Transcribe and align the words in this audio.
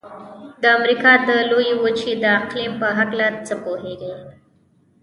د 0.61 0.63
امریکا 0.77 1.11
د 1.27 1.29
لویې 1.49 1.73
وچې 1.83 2.11
د 2.17 2.23
اقلیم 2.39 2.73
په 2.81 2.87
هلکه 2.97 3.39
څه 3.47 3.53
پوهیږئ؟ 3.63 4.15